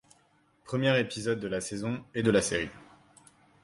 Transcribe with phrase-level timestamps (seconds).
[0.65, 2.71] Premier épisode de la saison et de la série.